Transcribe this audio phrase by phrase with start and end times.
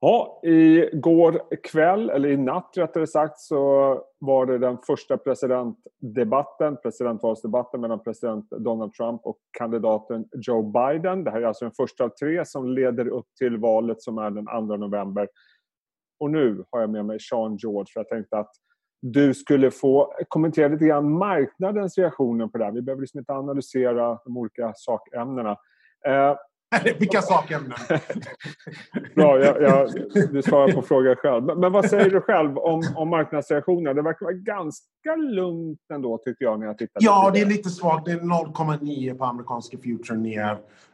[0.00, 3.58] Ja, igår kväll, eller i natt rättare sagt, så
[4.18, 11.24] var det den första presidentdebatten, presidentvalsdebatten mellan president Donald Trump och kandidaten Joe Biden.
[11.24, 14.30] Det här är alltså den första av tre som leder upp till valet som är
[14.30, 15.28] den 2 november.
[16.20, 18.50] Och nu har jag med mig Sean George för jag tänkte att
[19.02, 22.72] du skulle få kommentera lite grann marknadens reaktioner på det här.
[22.72, 25.56] Vi behöver liksom inte analysera de olika sakämnena.
[26.06, 26.36] Eh,
[26.98, 27.78] vilka sakämnen?
[29.14, 29.88] Bra, jag, jag,
[30.32, 31.58] du svarar på frågan själv.
[31.58, 33.94] Men, vad säger du själv om, om marknadsreaktionerna?
[33.94, 37.70] Det verkar vara ganska lugnt ändå, tycker jag, när jag tittar Ja, det är lite
[37.70, 38.04] svagt.
[38.04, 40.50] Det är 0,9 på amerikanska future ner.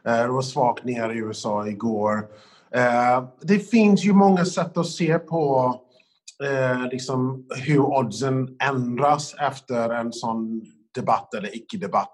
[0.07, 2.17] Eh, det var svagt ner i USA igår.
[2.71, 5.75] Eh, det finns ju många sätt att se på
[6.43, 12.13] eh, liksom hur oddsen ändras efter en sån debatt eller icke-debatt.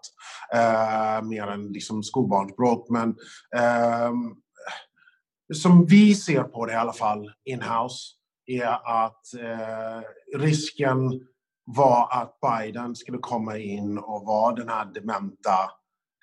[0.54, 2.90] Eh, mer än liksom skolbarnsbråk.
[2.90, 3.10] Men
[3.56, 4.12] eh,
[5.54, 10.98] som vi ser på det i alla fall, in-house, är att eh, risken
[11.66, 15.72] var att Biden skulle komma in och vara den här dementa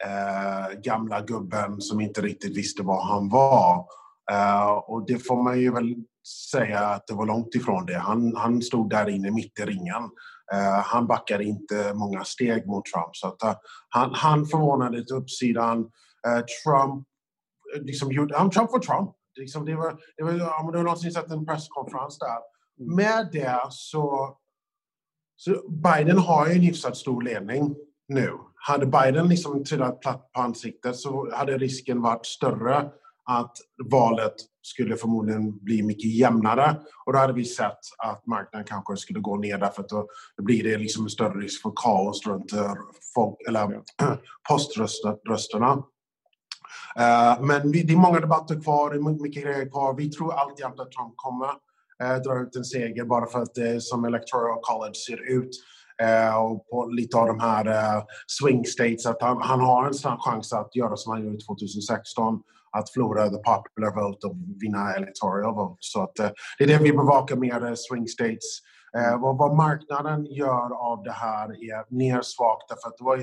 [0.05, 3.87] eh, gamla gubben som inte riktigt visste vad han var.
[4.33, 5.95] Eh, och det får man ju väl
[6.53, 7.99] säga att det var långt ifrån det.
[7.99, 10.11] Han, han stod där inne mitt i ringen.
[10.53, 13.17] Eh, han backade inte många steg mot Trump.
[13.17, 13.55] Så att, eh,
[13.89, 15.79] han, han förvånade till uppsidan.
[16.27, 17.07] Eh, Trump,
[17.81, 19.11] liksom, han Trump för Trump.
[19.39, 22.39] Liksom, det var, det var, om du någonsin sett en presskonferens där.
[22.97, 24.37] Med det så,
[25.37, 27.75] så Biden har ju en hyfsat stor ledning
[28.09, 28.33] nu.
[28.55, 32.91] Hade Biden liksom trillat platt på ansiktet så hade risken varit större
[33.29, 33.57] att
[33.91, 36.77] valet skulle förmodligen bli mycket jämnare
[37.07, 40.65] och då hade vi sett att marknaden kanske skulle gå ner därför att då blir
[40.65, 42.75] det liksom en större risk för kaos runt eh,
[43.15, 43.81] folk, eller,
[44.49, 45.73] poströsterna.
[46.99, 49.95] Uh, men det är många debatter kvar, det är mycket grejer kvar.
[49.97, 51.47] Vi tror alltjämt att Trump kommer
[52.03, 55.51] uh, dra ut en seger bara för att det som electoral college ser ut.
[56.39, 60.77] Och på lite av de här swing states, att han, han har en chans att
[60.77, 62.43] göra som han gjorde 2016
[62.73, 65.77] att förlora the popular vote och vinna electoral vote.
[65.81, 68.61] Så att, eh, det är det vi bevakar mer, eh, swing states.
[68.97, 73.17] Eh, vad, vad, marknaden gör av det här är nersvagt därför att det var,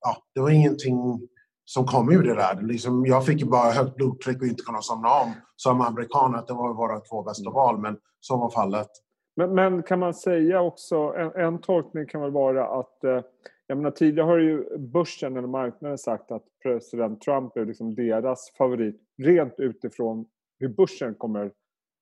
[0.00, 1.28] ja, det var ingenting
[1.64, 2.62] som kom ur det där.
[2.62, 6.46] Liksom, jag fick ju bara högt blodtryck och inte kunna somna om som amerikan att
[6.46, 8.88] det var våra två bästa val, men så var fallet.
[9.36, 13.20] Men, men kan man säga också, en, en tolkning kan väl vara att eh,
[13.66, 18.52] jag menar, tidigare har ju börsen eller marknaden sagt att president Trump är liksom deras
[18.58, 20.26] favorit rent utifrån
[20.58, 21.52] hur börsen kommer,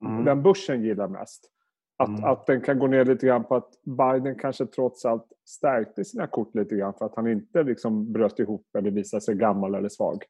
[0.04, 0.24] mm.
[0.24, 1.50] den börsen gillar mest.
[1.98, 2.24] Att, mm.
[2.24, 6.26] att den kan gå ner lite grann på att Biden kanske trots allt stärkte sina
[6.26, 9.88] kort lite grann för att han inte liksom bröt ihop eller visade sig gammal eller
[9.88, 10.24] svag.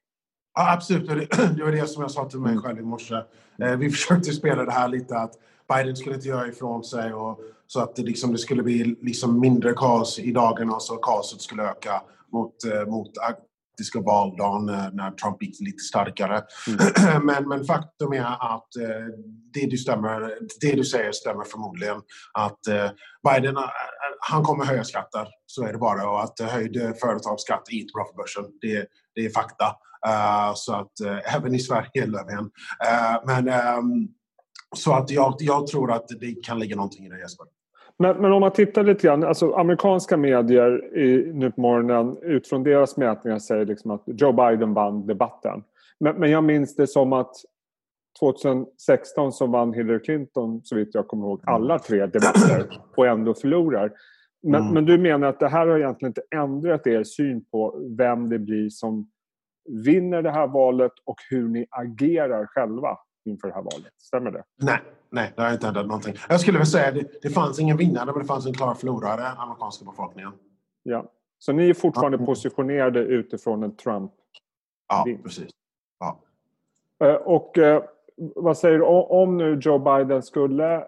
[0.54, 1.08] Ja, absolut,
[1.56, 3.14] det var det som jag sa till mig själv i morse.
[3.58, 5.32] Eh, vi försökte spela det här lite att
[5.68, 7.40] Biden skulle inte göra ifrån sig och
[7.72, 11.62] så att det, liksom, det skulle bli liksom mindre kaos i dagarna så kaoset skulle
[11.62, 14.66] öka mot, eh, mot faktiska valdagen
[14.96, 16.42] när Trump gick lite starkare.
[16.68, 17.26] Mm.
[17.26, 19.06] Men, men faktum är att eh,
[19.54, 21.96] det, du stämmer, det du säger stämmer förmodligen.
[22.32, 22.90] Att eh,
[23.28, 23.56] Biden
[24.20, 26.10] han kommer höja skatter, så är det bara.
[26.10, 28.44] Och att höjd företagsskatt är inte bra för börsen.
[28.60, 29.76] Det, det är fakta.
[30.54, 30.92] Så att
[31.34, 32.50] även i Sverige, Löfven.
[33.26, 33.48] Men
[33.78, 34.08] um,
[34.76, 37.46] så att jag, jag tror att det kan ligga någonting i det Jesper.
[38.00, 42.62] Men, men, om man tittar lite grann, alltså amerikanska medier i, nu på morgonen utifrån
[42.62, 45.62] deras mätningar säger liksom att Joe Biden vann debatten.
[45.98, 47.34] Men, men jag minns det som att
[48.20, 53.34] 2016 så vann Hillary Clinton, så vitt jag kommer ihåg, alla tre debatter och ändå
[53.34, 53.92] förlorar.
[54.42, 54.74] Men, mm.
[54.74, 58.38] men, du menar att det här har egentligen inte ändrat er syn på vem det
[58.38, 59.10] blir som
[59.84, 63.92] vinner det här valet och hur ni agerar själva inför det här valet?
[63.98, 64.44] Stämmer det?
[64.62, 64.78] Nej,
[65.10, 66.14] nej det har inte ändrat någonting.
[66.28, 68.74] Jag skulle vilja säga att det, det fanns ingen vinnare, men det fanns en klar
[68.74, 70.32] förlorare, amerikanska befolkningen.
[70.82, 71.04] Ja.
[71.38, 72.26] Så ni är fortfarande ja.
[72.26, 74.12] positionerade utifrån en Trump?
[74.88, 75.50] Ja, precis.
[75.98, 76.20] Ja.
[77.06, 77.82] Eh, och eh,
[78.16, 80.86] vad säger du om nu Joe Biden skulle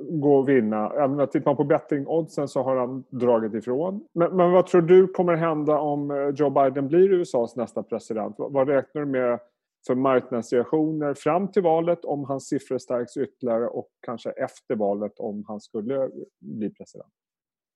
[0.00, 0.88] gå och vinna.
[1.26, 4.06] Tittar man på bettingoddsen så har han dragit ifrån.
[4.12, 8.34] Men, men, vad tror du kommer hända om eh, Joe Biden blir USAs nästa president?
[8.38, 9.40] Vad, vad räknar du med
[9.86, 15.44] för marknadsreaktioner fram till valet om hans siffror stärks ytterligare och kanske efter valet om
[15.48, 16.10] han skulle
[16.40, 17.12] bli president?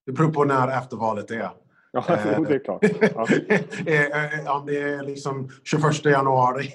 [0.07, 1.51] Det beror på när efter valet är.
[1.93, 2.05] Ja,
[2.49, 2.85] det är klart.
[3.15, 3.27] Ja.
[3.87, 6.69] Eh, eh, om det är liksom 21 januari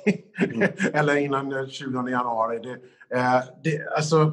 [0.43, 0.69] mm.
[0.93, 2.59] eller innan 20 januari.
[2.59, 2.79] Det,
[3.63, 4.31] det, alltså,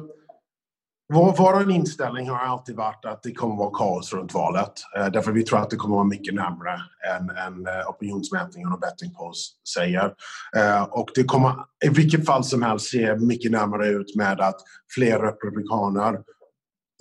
[1.13, 4.73] vår, vår inställning har alltid varit att det kommer att vara kaos runt valet.
[4.97, 6.81] Eh, därför vi tror att det kommer att vara mycket närmare
[7.17, 10.13] än, än eh, opinionsmätningen och betting polls säger.
[10.55, 11.55] Eh, och det kommer
[11.85, 14.55] i vilket fall som helst se mycket närmare ut med att
[14.95, 16.19] fler republikaner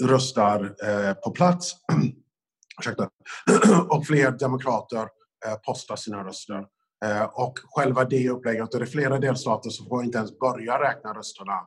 [0.03, 1.75] röstar eh, på plats
[3.89, 5.09] och fler demokrater
[5.47, 6.65] eh, postar sina röster.
[7.05, 10.81] Eh, och själva det upplägget, och det är flera delstater som får inte ens börja
[10.81, 11.61] räkna rösterna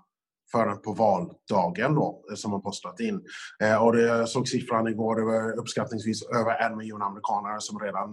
[0.52, 3.22] förrän på valdagen då, som har postat in.
[3.64, 7.80] Eh, och det, jag såg siffran igår, det var uppskattningsvis över en miljon amerikaner som
[7.80, 8.10] redan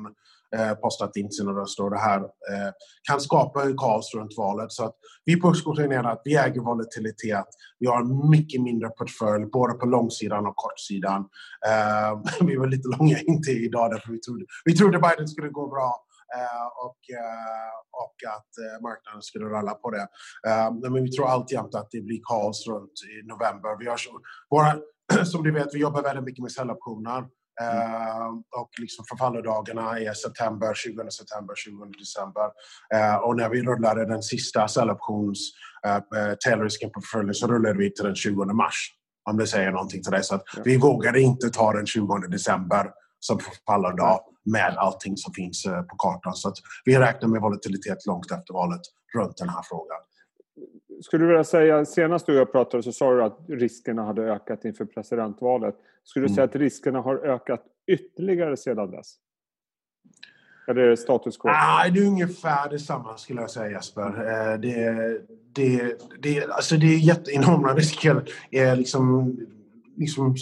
[0.57, 1.85] eh, postat in sina röster.
[1.85, 2.73] Och det här eh,
[3.09, 4.73] kan skapa en kaos runt valet.
[4.73, 4.95] Så att
[5.25, 7.47] vi på Uppskogen menar att vi äger volatilitet.
[7.79, 11.21] Vi har en mycket mindre portfölj, både på långsidan och kortsidan.
[11.67, 15.69] Eh, vi var lite långa inte idag därför vi trodde, vi trodde Biden skulle gå
[15.69, 16.05] bra.
[16.35, 20.07] Eh, och, eh, och att eh, marknaden skulle rulla på det.
[20.83, 23.79] Men vi tror alltjämt att det blir kaos runt i november.
[23.79, 23.99] Vi har,
[24.51, 24.73] våra,
[25.25, 27.25] som du vet, vi jobbar väldigt mycket med säljoptioner.
[27.61, 28.37] Mm.
[28.61, 32.49] och liksom förfallodagarna är september, 20 september, 20 december.
[33.25, 35.53] Och när vi rullade den sista säljoptions
[35.87, 38.91] uh, tailrisken på portföljen så rullade vi till den 20 mars.
[39.31, 40.23] Om det säger någonting till dig.
[40.23, 40.63] Så att ja.
[40.65, 42.91] vi vågade inte ta den 20 december
[43.27, 46.35] som förfallodag med allting som finns eh, på kartan.
[46.35, 46.53] Så
[46.85, 48.81] vi räknar med volatilitet långt efter valet
[49.15, 49.99] runt den här frågan.
[51.03, 54.23] Skulle du vilja säga, senast du och jag pratade så sa du att riskerna hade
[54.23, 55.75] ökat inför presidentvalet.
[56.05, 56.51] Skulle du säga mm.
[56.51, 59.15] att riskerna har ökat ytterligare sedan dess?
[60.69, 61.51] Eller är det status quo?
[61.51, 64.07] Ah, det är ungefär detsamma skulle jag säga Jesper.
[64.07, 65.21] Eh, det,
[65.53, 68.25] det, det, alltså det är jätteenorma risker.
[68.77, 69.37] Liksom,
[69.97, 70.37] liksom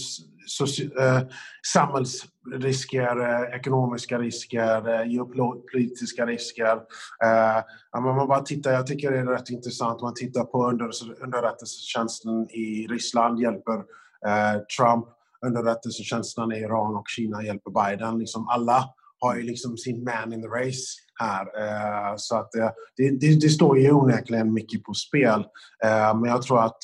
[0.98, 1.22] eh,
[1.72, 6.76] samhällsrisker, eh, ekonomiska risker, eh, geopolitiska risker.
[7.24, 10.90] Eh, man bara tittar, jag tycker det är rätt intressant, man tittar på under,
[11.22, 13.78] underrättelsetjänsten i Ryssland hjälper
[14.26, 15.06] eh, Trump,
[15.46, 18.18] underrättelsetjänsten i Iran och Kina hjälper Biden.
[18.18, 18.84] Liksom alla
[19.18, 21.42] har ju liksom sin man in the race här.
[21.42, 25.44] Eh, så att det, det, det, står ju onekligen mycket på spel.
[26.14, 26.78] men jag tror att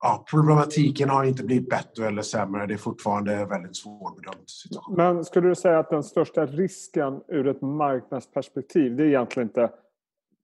[0.00, 2.66] ja, problematiken har inte blivit bättre eller sämre.
[2.66, 4.96] Det är fortfarande väldigt svårbedömt situation.
[4.96, 9.70] Men skulle du säga att den största risken ur ett marknadsperspektiv det är egentligen inte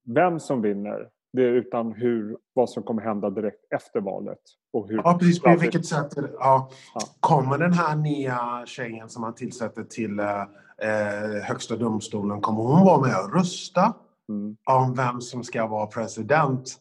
[0.05, 4.39] vem som vinner det är utan hur, vad som kommer hända direkt efter valet.
[4.73, 5.41] Och hur ja, precis.
[5.41, 6.69] På vilket sätt ja.
[6.93, 7.01] ja.
[7.19, 10.41] Kommer den här nya tjejen som man tillsätter till eh,
[10.81, 13.93] eh, Högsta domstolen, kommer hon vara med och rösta
[14.29, 14.57] mm.
[14.65, 16.77] om vem som ska vara president?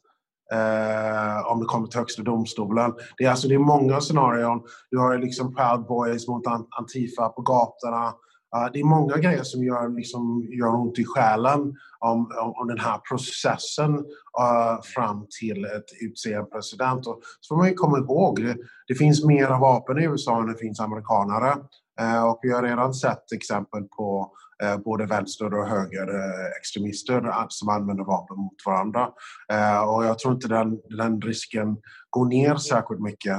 [0.52, 2.92] Eh, om det kommer till Högsta domstolen.
[3.18, 4.62] Det är, alltså, det är många scenarion.
[4.90, 6.42] Du har liksom Proud Boys mot
[6.78, 8.14] Antifa på gatorna.
[8.56, 11.60] Eh, det är många grejer som gör, liksom, gör ont i själen
[11.98, 13.94] om, om, om den här processen
[14.40, 17.06] eh, fram till ett utse en president.
[17.06, 18.56] Och så får man ju komma ihåg, det,
[18.88, 21.56] det finns mera vapen i USA än det finns amerikanare.
[22.00, 24.32] Eh, och vi har redan sett exempel på
[24.62, 29.08] Eh, både vänster och högerextremister eh, som använder vapen mot varandra.
[29.52, 31.76] Eh, och jag tror inte den, den risken
[32.10, 33.36] går ner särskilt mycket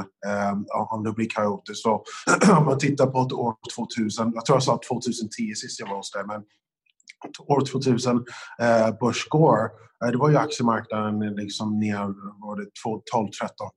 [0.91, 1.83] om det blir kaotiskt.
[1.83, 2.03] Så
[2.57, 5.95] om man tittar på ett år 2000, jag tror jag sa 2010 sist jag var
[5.95, 6.41] hos dig, men
[7.47, 8.25] år 2000,
[8.99, 9.69] Bush Gore,
[10.11, 12.09] det var ju aktiemarknaden liksom ner 12-13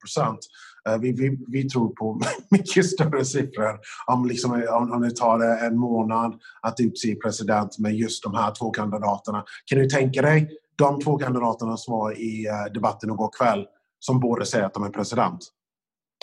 [0.01, 0.39] procent.
[0.89, 5.41] Eh, vi, vi, vi tror på mycket större siffror om, liksom, om, om det tar
[5.67, 9.45] en månad att utse president med just de här två kandidaterna.
[9.67, 13.67] Kan du tänka dig de två kandidaterna som var i eh, debatten igår kväll
[13.99, 15.39] som båda säger att de är president?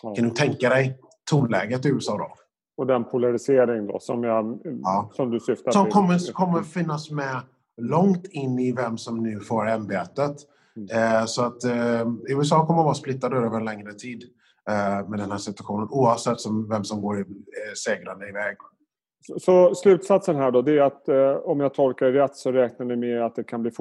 [0.03, 0.15] Ja.
[0.15, 0.99] Kan du tänka dig
[1.29, 2.33] tonläget i USA då?
[2.77, 5.11] Och den polarisering då som, jag, ja.
[5.13, 5.91] som du syftar som till?
[5.91, 7.41] Som kommer, kommer finnas med
[7.77, 10.35] långt in i vem som nu får ämbetet.
[10.77, 11.15] Mm.
[11.15, 14.23] Eh, så att eh, USA kommer att vara splittade över en längre tid.
[14.69, 17.25] Eh, med den här situationen oavsett som, vem som går eh,
[17.85, 18.57] segrande iväg.
[19.21, 22.51] Så, så slutsatsen här då, det är att eh, om jag tolkar det rätt så
[22.51, 23.71] räknar ni med att det kan bli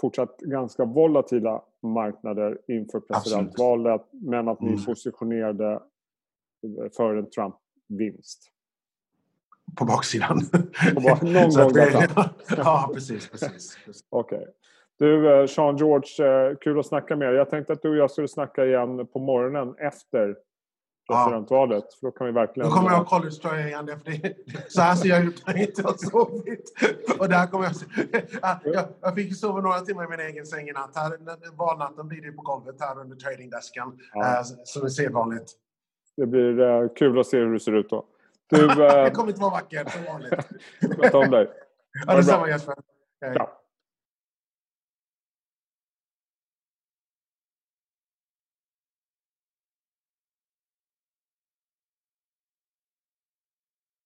[0.00, 4.84] fortsatt ganska volatila marknader inför presidentvalet men att ni mm.
[4.84, 5.80] positionerade
[6.96, 8.50] för en Trump-vinst.
[9.76, 10.40] På baksidan.
[10.94, 12.08] På bak någon gång det,
[12.56, 13.28] ja, precis.
[13.28, 14.04] precis, precis.
[14.10, 14.44] Okay.
[14.98, 17.36] Du, eh, Sean George, eh, kul att snacka med dig.
[17.36, 20.36] Jag tänkte att du och jag skulle snacka igen på morgonen efter
[21.08, 21.84] presidentvalet.
[21.88, 21.96] Ja.
[22.00, 22.68] För då kan vi verkligen...
[22.68, 23.86] Då kommer jag ha collegetröja igen.
[23.86, 24.36] För det,
[24.68, 26.72] så här ser jag ut när jag inte har sovit.
[27.18, 27.74] Och där kommer jag,
[28.74, 30.96] jag, jag fick sova några timmar i min egen säng i natt.
[31.56, 33.98] valnatten blir det på golvet här under tradingdesken.
[34.12, 34.38] Ja.
[34.38, 35.52] Eh, som är sedvanligt.
[36.16, 38.04] Det blir kul att se hur du ser ut då.
[38.50, 40.34] Du, det kommer inte vara vackert som vanligt.
[40.98, 41.50] Sköt om dig.
[42.06, 42.74] Ja, detsamma Jesper.
[43.20, 43.32] Hej.
[43.34, 43.58] Ja.